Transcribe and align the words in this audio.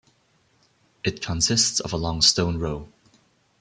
It 1.03 1.21
consists 1.21 1.79
of 1.79 1.93
a 1.93 1.95
long 1.95 2.23
stone 2.23 2.57
row. 2.57 2.91